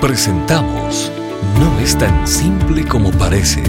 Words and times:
Presentamos 0.00 1.10
No 1.58 1.80
es 1.80 1.96
tan 1.96 2.28
simple 2.28 2.84
como 2.84 3.10
parece. 3.12 3.62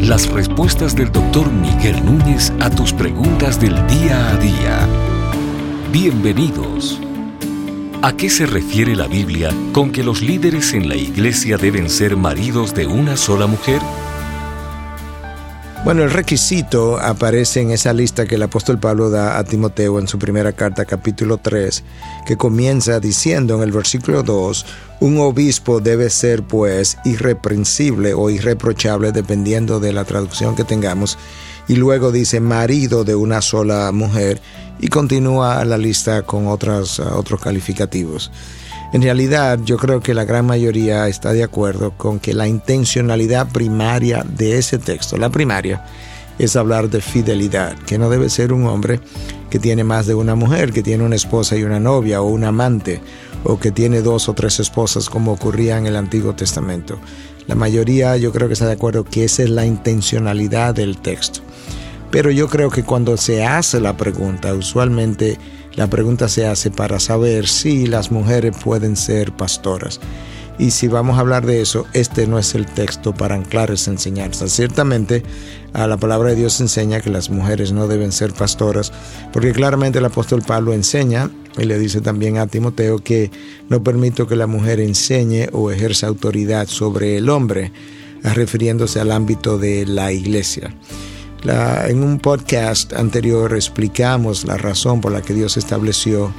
Las 0.00 0.28
respuestas 0.28 0.96
del 0.96 1.12
doctor 1.12 1.52
Miguel 1.52 2.04
Núñez 2.04 2.52
a 2.58 2.70
tus 2.70 2.92
preguntas 2.92 3.60
del 3.60 3.74
día 3.86 4.30
a 4.30 4.36
día. 4.36 4.88
Bienvenidos. 5.92 7.00
¿A 8.02 8.12
qué 8.14 8.28
se 8.30 8.46
refiere 8.46 8.96
la 8.96 9.06
Biblia 9.06 9.50
con 9.72 9.92
que 9.92 10.02
los 10.02 10.22
líderes 10.22 10.74
en 10.74 10.88
la 10.88 10.96
iglesia 10.96 11.56
deben 11.56 11.88
ser 11.88 12.16
maridos 12.16 12.74
de 12.74 12.86
una 12.86 13.16
sola 13.16 13.46
mujer? 13.46 13.80
Bueno, 15.84 16.02
el 16.02 16.10
requisito 16.10 16.98
aparece 16.98 17.60
en 17.60 17.70
esa 17.70 17.92
lista 17.92 18.26
que 18.26 18.34
el 18.34 18.42
apóstol 18.42 18.78
Pablo 18.78 19.10
da 19.10 19.38
a 19.38 19.44
Timoteo 19.44 19.98
en 19.98 20.08
su 20.08 20.18
primera 20.18 20.52
carta, 20.52 20.84
capítulo 20.84 21.38
3, 21.38 21.84
que 22.26 22.36
comienza 22.36 23.00
diciendo 23.00 23.54
en 23.54 23.62
el 23.62 23.72
versículo 23.72 24.22
2, 24.22 24.66
un 25.00 25.18
obispo 25.18 25.80
debe 25.80 26.10
ser 26.10 26.42
pues 26.42 26.98
irreprensible 27.04 28.12
o 28.12 28.28
irreprochable 28.28 29.12
dependiendo 29.12 29.78
de 29.78 29.92
la 29.92 30.04
traducción 30.04 30.56
que 30.56 30.64
tengamos, 30.64 31.16
y 31.68 31.76
luego 31.76 32.10
dice 32.10 32.40
marido 32.40 33.04
de 33.04 33.14
una 33.14 33.40
sola 33.40 33.90
mujer 33.92 34.42
y 34.80 34.88
continúa 34.88 35.64
la 35.64 35.78
lista 35.78 36.22
con 36.22 36.48
otros, 36.48 36.98
otros 36.98 37.40
calificativos. 37.40 38.30
En 38.90 39.02
realidad, 39.02 39.58
yo 39.64 39.76
creo 39.76 40.00
que 40.00 40.14
la 40.14 40.24
gran 40.24 40.46
mayoría 40.46 41.08
está 41.08 41.32
de 41.32 41.44
acuerdo 41.44 41.90
con 41.90 42.18
que 42.18 42.32
la 42.32 42.48
intencionalidad 42.48 43.46
primaria 43.48 44.24
de 44.24 44.56
ese 44.56 44.78
texto, 44.78 45.18
la 45.18 45.28
primaria, 45.28 45.84
es 46.38 46.56
hablar 46.56 46.88
de 46.88 47.02
fidelidad, 47.02 47.76
que 47.80 47.98
no 47.98 48.08
debe 48.08 48.30
ser 48.30 48.52
un 48.52 48.66
hombre 48.66 49.00
que 49.50 49.58
tiene 49.58 49.84
más 49.84 50.06
de 50.06 50.14
una 50.14 50.34
mujer, 50.34 50.72
que 50.72 50.82
tiene 50.82 51.04
una 51.04 51.16
esposa 51.16 51.56
y 51.56 51.64
una 51.64 51.80
novia 51.80 52.22
o 52.22 52.28
un 52.28 52.44
amante, 52.44 53.00
o 53.44 53.58
que 53.58 53.72
tiene 53.72 54.00
dos 54.00 54.28
o 54.28 54.34
tres 54.34 54.58
esposas 54.58 55.10
como 55.10 55.32
ocurría 55.32 55.76
en 55.76 55.86
el 55.86 55.96
Antiguo 55.96 56.34
Testamento. 56.34 56.98
La 57.46 57.54
mayoría 57.54 58.16
yo 58.16 58.32
creo 58.32 58.46
que 58.46 58.54
está 58.54 58.66
de 58.66 58.72
acuerdo 58.72 59.04
que 59.04 59.24
esa 59.24 59.42
es 59.42 59.50
la 59.50 59.66
intencionalidad 59.66 60.74
del 60.74 60.98
texto. 60.98 61.40
Pero 62.10 62.30
yo 62.30 62.48
creo 62.48 62.70
que 62.70 62.84
cuando 62.84 63.16
se 63.18 63.44
hace 63.44 63.80
la 63.80 63.96
pregunta, 63.96 64.54
usualmente 64.54 65.38
la 65.74 65.88
pregunta 65.88 66.28
se 66.28 66.46
hace 66.46 66.70
para 66.70 66.98
saber 66.98 67.46
si 67.46 67.86
las 67.86 68.10
mujeres 68.10 68.56
pueden 68.62 68.96
ser 68.96 69.32
pastoras. 69.32 70.00
Y 70.58 70.72
si 70.72 70.88
vamos 70.88 71.16
a 71.16 71.20
hablar 71.20 71.46
de 71.46 71.60
eso, 71.60 71.86
este 71.92 72.26
no 72.26 72.36
es 72.36 72.56
el 72.56 72.66
texto 72.66 73.14
para 73.14 73.36
anclar 73.36 73.70
esa 73.70 73.92
enseñanza. 73.92 74.48
Ciertamente, 74.48 75.22
a 75.72 75.86
la 75.86 75.96
palabra 75.96 76.30
de 76.30 76.36
Dios 76.36 76.60
enseña 76.60 77.00
que 77.00 77.10
las 77.10 77.30
mujeres 77.30 77.70
no 77.70 77.86
deben 77.86 78.10
ser 78.10 78.32
pastoras, 78.32 78.92
porque 79.32 79.52
claramente 79.52 80.00
el 80.00 80.04
apóstol 80.04 80.42
Pablo 80.42 80.72
enseña, 80.72 81.30
y 81.56 81.64
le 81.64 81.78
dice 81.78 82.00
también 82.00 82.38
a 82.38 82.48
Timoteo 82.48 82.98
que 82.98 83.30
no 83.68 83.84
permito 83.84 84.26
que 84.26 84.34
la 84.34 84.48
mujer 84.48 84.80
enseñe 84.80 85.48
o 85.52 85.70
ejerza 85.70 86.08
autoridad 86.08 86.66
sobre 86.66 87.16
el 87.18 87.28
hombre, 87.30 87.70
refiriéndose 88.24 88.98
al 88.98 89.12
ámbito 89.12 89.58
de 89.58 89.86
la 89.86 90.10
iglesia 90.10 90.74
en 91.44 92.02
un 92.02 92.18
podcast 92.18 92.92
anterior 92.92 93.54
explicamos 93.54 94.44
la 94.44 94.56
razón 94.56 95.00
por 95.00 95.12
la 95.12 95.22
que 95.22 95.34
Dios 95.34 95.56
estableció 95.56 96.32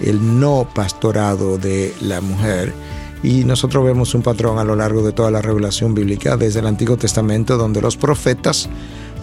el 0.00 0.40
no 0.40 0.68
pastorado 0.74 1.58
de 1.58 1.94
la 2.00 2.20
mujer. 2.20 2.72
Y 3.22 3.44
nosotros 3.44 3.84
vemos 3.84 4.14
un 4.14 4.22
patrón 4.22 4.58
a 4.58 4.64
lo 4.64 4.74
largo 4.74 5.02
de 5.02 5.12
toda 5.12 5.30
la 5.30 5.40
revelación 5.40 5.94
bíblica, 5.94 6.36
desde 6.36 6.60
el 6.60 6.66
Antiguo 6.66 6.96
Testamento, 6.96 7.56
donde 7.56 7.80
los 7.80 7.96
profetas 7.96 8.68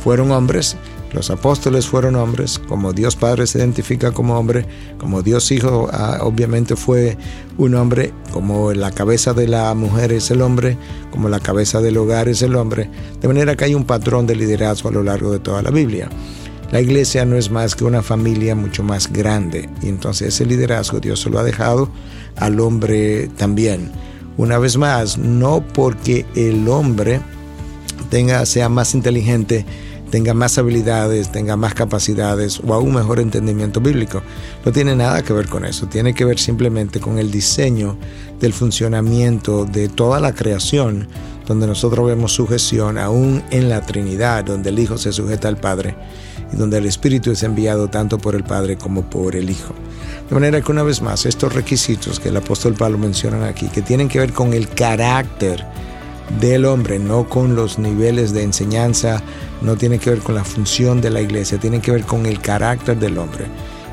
fueron 0.03 0.31
hombres 0.31 0.77
los 1.13 1.29
apóstoles 1.31 1.87
fueron 1.87 2.15
hombres, 2.15 2.59
como 2.59 2.93
Dios 2.93 3.15
Padre 3.15 3.47
se 3.47 3.59
identifica 3.59 4.11
como 4.11 4.37
hombre, 4.37 4.65
como 4.97 5.21
Dios 5.21 5.51
Hijo 5.51 5.89
ah, 5.91 6.19
obviamente 6.21 6.75
fue 6.75 7.17
un 7.57 7.75
hombre, 7.75 8.13
como 8.31 8.73
la 8.73 8.91
cabeza 8.91 9.33
de 9.33 9.47
la 9.47 9.73
mujer 9.73 10.11
es 10.11 10.29
el 10.31 10.41
hombre, 10.41 10.77
como 11.11 11.29
la 11.29 11.39
cabeza 11.39 11.81
del 11.81 11.97
hogar 11.97 12.29
es 12.29 12.41
el 12.41 12.55
hombre, 12.55 12.89
de 13.19 13.27
manera 13.27 13.55
que 13.55 13.65
hay 13.65 13.73
un 13.73 13.85
patrón 13.85 14.27
de 14.27 14.35
liderazgo 14.35 14.89
a 14.89 14.91
lo 14.91 15.03
largo 15.03 15.31
de 15.31 15.39
toda 15.39 15.61
la 15.61 15.71
Biblia. 15.71 16.09
La 16.71 16.81
iglesia 16.81 17.25
no 17.25 17.35
es 17.35 17.49
más 17.49 17.75
que 17.75 17.83
una 17.83 18.03
familia 18.03 18.53
mucho 18.53 18.83
más 18.83 19.11
grande 19.11 19.67
y 19.81 19.89
entonces 19.89 20.35
ese 20.35 20.45
liderazgo 20.45 20.99
Dios 20.99 21.21
se 21.21 21.31
lo 21.31 21.39
ha 21.39 21.43
dejado 21.43 21.89
al 22.35 22.59
hombre 22.59 23.27
también. 23.37 23.91
Una 24.37 24.59
vez 24.59 24.77
más, 24.77 25.17
no 25.17 25.63
porque 25.73 26.25
el 26.35 26.67
hombre 26.69 27.19
tenga, 28.09 28.45
sea 28.45 28.69
más 28.69 28.93
inteligente, 28.93 29.65
tenga 30.09 30.33
más 30.33 30.57
habilidades, 30.57 31.31
tenga 31.31 31.55
más 31.55 31.73
capacidades 31.73 32.59
o 32.65 32.73
aún 32.73 32.93
mejor 32.93 33.19
entendimiento 33.19 33.79
bíblico. 33.79 34.21
No 34.65 34.71
tiene 34.71 34.95
nada 34.95 35.21
que 35.21 35.33
ver 35.33 35.47
con 35.47 35.65
eso, 35.65 35.87
tiene 35.87 36.13
que 36.13 36.25
ver 36.25 36.39
simplemente 36.39 36.99
con 36.99 37.19
el 37.19 37.31
diseño 37.31 37.97
del 38.39 38.53
funcionamiento 38.53 39.65
de 39.65 39.89
toda 39.89 40.19
la 40.19 40.33
creación, 40.33 41.07
donde 41.47 41.67
nosotros 41.67 42.05
vemos 42.05 42.33
sujeción 42.33 42.97
aún 42.97 43.43
en 43.51 43.69
la 43.69 43.81
Trinidad, 43.81 44.45
donde 44.45 44.69
el 44.69 44.79
Hijo 44.79 44.97
se 44.97 45.11
sujeta 45.11 45.47
al 45.47 45.57
Padre 45.57 45.95
y 46.51 46.55
donde 46.55 46.77
el 46.77 46.85
Espíritu 46.85 47.31
es 47.31 47.43
enviado 47.43 47.89
tanto 47.89 48.17
por 48.17 48.35
el 48.35 48.43
Padre 48.43 48.77
como 48.77 49.09
por 49.09 49.35
el 49.35 49.49
Hijo. 49.49 49.73
De 50.29 50.35
manera 50.35 50.61
que 50.61 50.71
una 50.71 50.83
vez 50.83 51.01
más, 51.01 51.25
estos 51.25 51.53
requisitos 51.53 52.19
que 52.19 52.29
el 52.29 52.37
apóstol 52.37 52.75
Pablo 52.75 52.97
menciona 52.97 53.47
aquí, 53.47 53.67
que 53.67 53.81
tienen 53.81 54.07
que 54.07 54.19
ver 54.19 54.31
con 54.31 54.53
el 54.53 54.69
carácter, 54.69 55.65
del 56.39 56.65
hombre, 56.65 56.99
no 56.99 57.27
con 57.27 57.55
los 57.55 57.79
niveles 57.79 58.33
de 58.33 58.43
enseñanza, 58.43 59.21
no 59.61 59.75
tiene 59.75 59.99
que 59.99 60.11
ver 60.11 60.19
con 60.19 60.35
la 60.35 60.43
función 60.43 61.01
de 61.01 61.09
la 61.09 61.21
iglesia, 61.21 61.59
tiene 61.59 61.81
que 61.81 61.91
ver 61.91 62.03
con 62.03 62.25
el 62.25 62.39
carácter 62.39 62.97
del 62.97 63.17
hombre. 63.17 63.45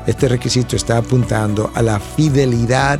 Este 0.05 0.27
requisito 0.27 0.75
está 0.75 0.97
apuntando 0.97 1.71
a 1.73 1.81
la 1.81 1.99
fidelidad 1.99 2.99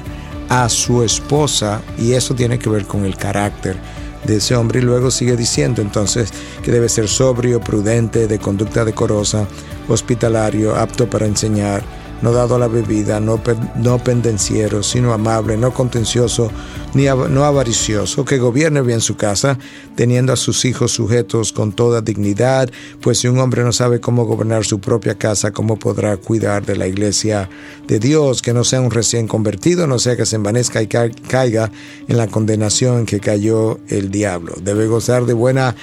a 0.50 0.68
su 0.70 1.04
esposa 1.04 1.82
y 1.98 2.14
eso 2.14 2.34
tiene 2.36 2.60
que 2.60 2.70
ver 2.70 2.86
con 2.86 3.06
el 3.06 3.16
carácter 3.16 3.78
de 4.26 4.38
ese 4.38 4.56
hombre 4.56 4.80
y 4.80 4.84
luego 4.84 5.12
sigue 5.12 5.38
diciendo 5.38 5.82
entonces 5.82 6.34
que 6.64 6.72
debe 6.72 6.90
ser 6.90 7.08
sobrio, 7.08 7.62
prudente, 7.62 8.28
de 8.28 8.40
conducta 8.40 8.84
decorosa, 8.84 9.48
hospitalario, 9.88 10.76
apto 10.76 11.10
para 11.10 11.26
enseñar, 11.26 11.84
no 12.22 12.32
dado 12.32 12.56
a 12.56 12.60
la 12.60 12.68
bebida, 12.68 13.20
no, 13.20 13.40
no 13.76 14.00
pendenciero, 14.00 14.84
sino 14.84 15.14
amable, 15.14 15.58
no 15.58 15.74
contencioso, 15.74 16.52
ni 16.94 17.06
no 17.06 17.44
avaricioso, 17.44 18.26
que 18.26 18.38
gobierne 18.38 18.82
bien 18.82 19.02
su 19.02 19.16
casa, 19.16 19.58
teniendo 19.96 20.34
a 20.34 20.36
sus 20.36 20.66
hijos 20.66 20.92
sujetos 20.92 21.54
con 21.54 21.72
toda 21.72 22.02
dignidad, 22.02 22.70
pues 23.02 23.20
si 23.20 23.28
un 23.28 23.40
hombre 23.40 23.64
no 23.64 23.72
sabe 23.72 24.00
cómo 24.00 24.26
gobernar 24.26 24.66
su 24.66 24.80
propia 24.80 25.16
casa, 25.16 25.52
¿cómo 25.52 25.78
podrá 25.78 26.18
cuidar 26.18 26.66
de 26.66 26.76
la 26.76 26.88
iglesia 26.88 27.50
de 27.88 28.00
Dios? 28.00 28.42
Que 28.42 28.54
no 28.54 28.64
sea 28.64 28.82
un 28.82 28.92
recién 28.92 29.28
convertido, 29.28 29.88
no 29.88 30.00
sea 30.00 30.16
que 30.16 30.26
se 30.26 30.38
envanezca 30.38 30.82
y 30.82 30.88
caiga 30.88 31.72
en 32.08 32.18
la 32.18 32.28
condenación 32.28 33.00
en 33.00 33.06
que 33.06 33.20
cayó 33.20 33.80
el 33.88 34.12
diablo. 34.12 34.54
Debe 34.62 34.88
gozar 34.88 35.26
de 35.26 35.34
buena 35.34 35.76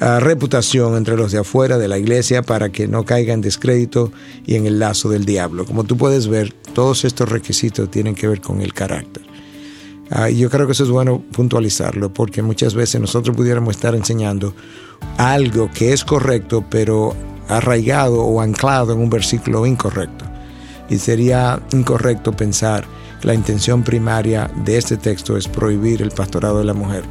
reputación 0.00 0.96
entre 0.96 1.16
los 1.16 1.32
de 1.32 1.38
afuera 1.38 1.78
de 1.78 1.88
la 1.88 1.98
iglesia 1.98 2.42
para 2.42 2.70
que 2.70 2.88
no 2.88 3.04
caiga 3.04 3.32
en 3.32 3.40
descrédito 3.40 4.12
y 4.44 4.56
en 4.56 4.66
el 4.66 4.78
lazo 4.78 5.08
del 5.08 5.24
diablo. 5.24 5.64
Como 5.64 5.84
tú 5.84 5.96
puedes 5.96 6.28
ver, 6.28 6.52
todos 6.74 7.04
estos 7.04 7.28
requisitos 7.28 7.90
tienen 7.90 8.14
que 8.14 8.26
ver 8.26 8.40
con 8.40 8.60
el 8.60 8.74
carácter. 8.74 9.22
Ah, 10.10 10.28
yo 10.28 10.50
creo 10.50 10.66
que 10.66 10.72
eso 10.72 10.84
es 10.84 10.90
bueno 10.90 11.22
puntualizarlo 11.32 12.12
porque 12.12 12.42
muchas 12.42 12.74
veces 12.74 13.00
nosotros 13.00 13.36
pudiéramos 13.36 13.76
estar 13.76 13.94
enseñando 13.94 14.54
algo 15.16 15.70
que 15.72 15.92
es 15.92 16.04
correcto 16.04 16.64
pero 16.68 17.14
arraigado 17.48 18.22
o 18.22 18.40
anclado 18.40 18.92
en 18.92 18.98
un 18.98 19.10
versículo 19.10 19.64
incorrecto. 19.64 20.24
Y 20.90 20.98
sería 20.98 21.62
incorrecto 21.72 22.32
pensar 22.32 22.84
que 23.20 23.28
la 23.28 23.34
intención 23.34 23.82
primaria 23.82 24.50
de 24.64 24.76
este 24.76 24.98
texto 24.98 25.36
es 25.36 25.48
prohibir 25.48 26.02
el 26.02 26.10
pastorado 26.10 26.58
de 26.58 26.64
la 26.64 26.74
mujer 26.74 27.04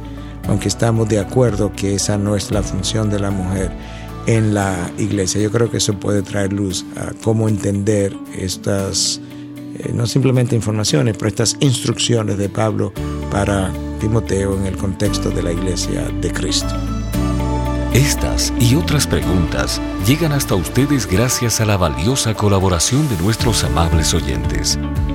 aunque 0.48 0.68
estamos 0.68 1.08
de 1.08 1.18
acuerdo 1.18 1.72
que 1.72 1.94
esa 1.94 2.18
no 2.18 2.36
es 2.36 2.50
la 2.50 2.62
función 2.62 3.10
de 3.10 3.20
la 3.20 3.30
mujer 3.30 3.72
en 4.26 4.54
la 4.54 4.90
iglesia. 4.98 5.40
Yo 5.40 5.50
creo 5.50 5.70
que 5.70 5.78
eso 5.78 5.94
puede 5.94 6.22
traer 6.22 6.52
luz 6.52 6.84
a 6.96 7.12
cómo 7.22 7.48
entender 7.48 8.16
estas, 8.36 9.20
eh, 9.78 9.92
no 9.94 10.06
simplemente 10.06 10.56
informaciones, 10.56 11.16
pero 11.16 11.28
estas 11.28 11.56
instrucciones 11.60 12.38
de 12.38 12.48
Pablo 12.48 12.92
para 13.30 13.72
Timoteo 14.00 14.56
en 14.56 14.66
el 14.66 14.76
contexto 14.76 15.30
de 15.30 15.42
la 15.42 15.52
iglesia 15.52 16.08
de 16.20 16.30
Cristo. 16.30 16.74
Estas 17.92 18.52
y 18.58 18.74
otras 18.74 19.06
preguntas 19.06 19.80
llegan 20.04 20.32
hasta 20.32 20.56
ustedes 20.56 21.06
gracias 21.06 21.60
a 21.60 21.64
la 21.64 21.76
valiosa 21.76 22.34
colaboración 22.34 23.08
de 23.08 23.16
nuestros 23.18 23.62
amables 23.62 24.12
oyentes. 24.14 24.78